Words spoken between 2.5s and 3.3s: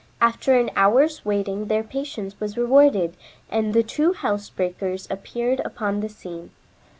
rewarded,